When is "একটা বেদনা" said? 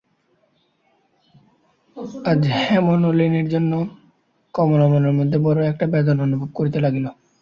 5.67-6.21